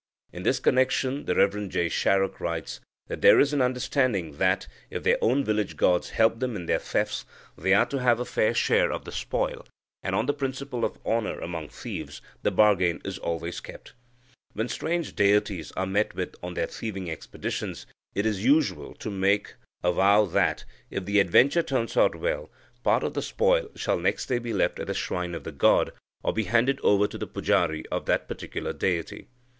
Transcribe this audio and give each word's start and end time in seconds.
In 0.33 0.41
this 0.41 0.59
connection, 0.59 1.25
the 1.25 1.35
Rev. 1.35 1.69
J. 1.69 1.87
Sharrock 1.87 2.37
states 2.37 2.79
that 3.05 3.21
"there 3.21 3.39
is 3.39 3.53
an 3.53 3.61
understanding 3.61 4.39
that, 4.39 4.65
if 4.89 5.03
their 5.03 5.19
own 5.21 5.43
village 5.43 5.77
gods 5.77 6.09
help 6.09 6.39
them 6.39 6.55
in 6.55 6.65
their 6.65 6.79
thefts, 6.79 7.23
they 7.55 7.75
are 7.75 7.85
to 7.85 7.99
have 8.01 8.19
a 8.19 8.25
fair 8.25 8.55
share 8.55 8.91
of 8.91 9.05
the 9.05 9.11
spoil, 9.11 9.63
and, 10.01 10.15
on 10.15 10.25
the 10.25 10.33
principle 10.33 10.83
of 10.83 10.97
honour 11.05 11.39
among 11.39 11.69
thieves, 11.69 12.19
the 12.41 12.49
bargain 12.49 12.99
is 13.05 13.19
always 13.19 13.59
kept. 13.59 13.93
When 14.53 14.67
strange 14.69 15.15
deities 15.15 15.71
are 15.73 15.85
met 15.85 16.15
with 16.15 16.35
on 16.41 16.55
their 16.55 16.65
thieving 16.65 17.07
expeditions, 17.07 17.85
it 18.15 18.25
is 18.25 18.43
usual 18.43 18.95
to 18.95 19.11
make 19.11 19.53
a 19.83 19.91
vow 19.91 20.25
that, 20.25 20.65
if 20.89 21.05
the 21.05 21.19
adventure 21.19 21.61
turns 21.61 21.95
out 21.95 22.15
well, 22.15 22.49
part 22.81 23.03
of 23.03 23.13
the 23.13 23.21
spoil 23.21 23.69
shall 23.75 23.99
next 23.99 24.25
day 24.25 24.39
be 24.39 24.51
left 24.51 24.79
at 24.79 24.87
the 24.87 24.95
shrine 24.95 25.35
of 25.35 25.43
the 25.43 25.51
god, 25.51 25.91
or 26.23 26.33
be 26.33 26.45
handed 26.45 26.79
over 26.81 27.05
to 27.05 27.19
the 27.19 27.27
pujari 27.27 27.85
of 27.91 28.07
that 28.07 28.27
particular 28.27 28.73
deity. 28.73 29.27